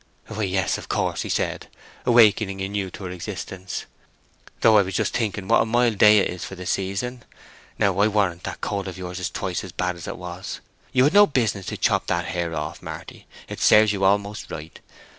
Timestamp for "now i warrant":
7.77-8.41